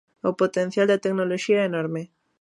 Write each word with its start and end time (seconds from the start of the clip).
O 0.29 0.31
potencial 0.41 0.87
da 0.89 1.01
tecnoloxía 1.03 1.61
é 1.61 1.67
enorme. 1.71 2.03